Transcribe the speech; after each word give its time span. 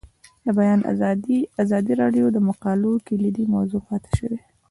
د 0.45 0.47
بیان 0.57 0.79
آزادي 0.91 1.37
د 1.45 1.47
ازادي 1.61 1.93
راډیو 2.01 2.25
د 2.31 2.37
مقالو 2.49 2.91
کلیدي 3.07 3.45
موضوع 3.53 3.81
پاتې 3.87 4.11
شوی. 4.19 4.39